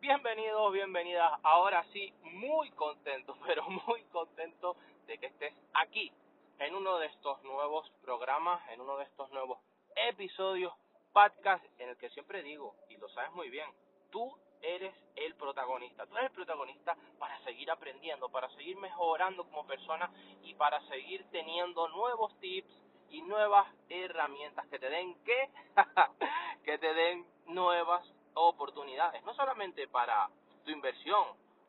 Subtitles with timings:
[0.00, 1.38] Bienvenidos, bienvenidas.
[1.42, 4.76] Ahora sí, muy contento, pero muy contento
[5.06, 6.12] de que estés aquí
[6.58, 9.58] en uno de estos nuevos programas, en uno de estos nuevos
[9.94, 10.72] episodios,
[11.12, 13.68] podcast, en el que siempre digo, y lo sabes muy bien,
[14.10, 16.06] tú eres el protagonista.
[16.06, 20.10] Tú eres el protagonista para seguir aprendiendo, para seguir mejorando como persona
[20.42, 22.68] y para seguir teniendo nuevos tips,
[23.10, 25.50] y nuevas herramientas que te den que
[26.64, 30.28] que te den nuevas oportunidades, no solamente para
[30.64, 31.24] tu inversión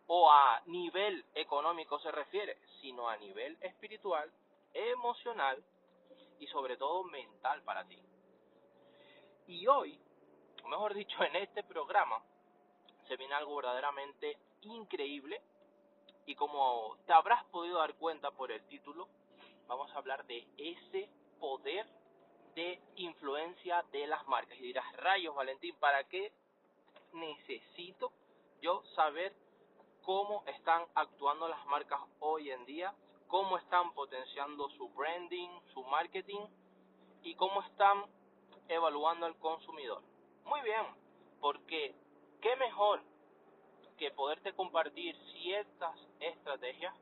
[0.07, 4.31] o a nivel económico se refiere, sino a nivel espiritual,
[4.73, 5.63] emocional
[6.39, 7.99] y sobre todo mental para ti.
[9.47, 9.99] Y hoy,
[10.67, 12.21] mejor dicho, en este programa,
[13.07, 15.41] se viene algo verdaderamente increíble
[16.25, 19.07] y como te habrás podido dar cuenta por el título,
[19.67, 21.85] vamos a hablar de ese poder
[22.55, 24.57] de influencia de las marcas.
[24.59, 26.31] Y dirás, rayos, Valentín, ¿para qué
[27.13, 28.11] necesito
[28.61, 29.33] yo saber
[30.03, 32.93] cómo están actuando las marcas hoy en día,
[33.27, 36.47] cómo están potenciando su branding, su marketing
[37.23, 38.05] y cómo están
[38.67, 40.01] evaluando al consumidor.
[40.45, 40.85] Muy bien,
[41.39, 41.93] porque
[42.41, 43.01] qué mejor
[43.97, 46.95] que poderte compartir ciertas estrategias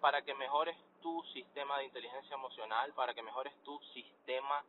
[0.00, 4.64] para que mejores tu sistema de inteligencia emocional, para que mejores tu sistema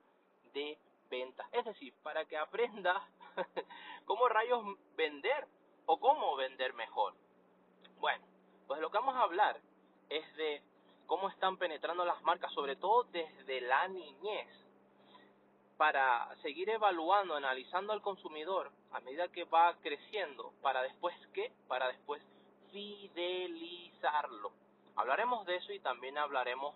[0.53, 0.77] de
[1.09, 1.47] ventas.
[1.51, 3.01] Es decir, para que aprendas
[4.05, 4.63] cómo rayos
[4.95, 5.47] vender
[5.85, 7.13] o cómo vender mejor.
[7.99, 8.25] Bueno,
[8.67, 9.59] pues lo que vamos a hablar
[10.09, 10.61] es de
[11.05, 14.47] cómo están penetrando las marcas, sobre todo desde la niñez,
[15.77, 21.87] para seguir evaluando, analizando al consumidor a medida que va creciendo, para después qué, para
[21.87, 22.21] después
[22.71, 24.51] fidelizarlo.
[24.95, 26.75] Hablaremos de eso y también hablaremos,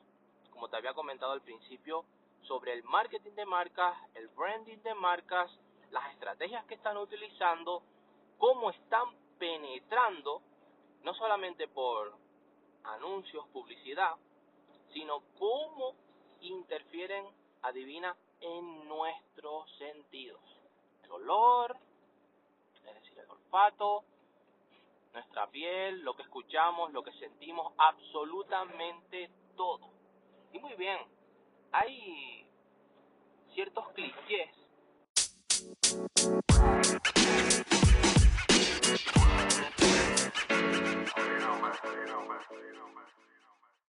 [0.51, 2.05] como te había comentado al principio,
[2.43, 5.51] sobre el marketing de marcas, el branding de marcas,
[5.91, 7.83] las estrategias que están utilizando,
[8.37, 10.41] cómo están penetrando,
[11.03, 12.15] no solamente por
[12.83, 14.15] anuncios, publicidad,
[14.93, 15.95] sino cómo
[16.41, 17.25] interfieren,
[17.63, 20.41] adivina, en nuestros sentidos.
[21.03, 21.75] El olor,
[22.75, 24.03] es decir, el olfato,
[25.15, 29.89] nuestra piel, lo que escuchamos, lo que sentimos, absolutamente todo.
[30.51, 30.99] Y muy bien,
[31.71, 32.45] hay
[33.53, 34.49] ciertos clichés